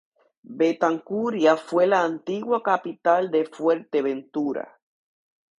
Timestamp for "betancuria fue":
0.57-1.85